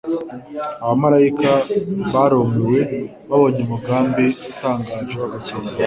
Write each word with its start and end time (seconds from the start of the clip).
Abamalayika 0.83 1.51
barumiwe 2.13 2.79
babonye 3.29 3.59
umugambi 3.65 4.25
utangaje 4.51 5.13
w'agakiza, 5.21 5.73